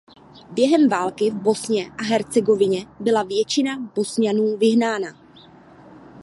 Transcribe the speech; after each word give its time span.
Během 0.51 0.89
války 0.89 1.29
v 1.31 1.41
Bosně 1.41 1.91
a 1.97 2.03
Hercegovině 2.03 2.85
byla 2.99 3.23
většina 3.23 3.79
Bosňáků 3.95 4.57
vyhnána. 4.57 5.07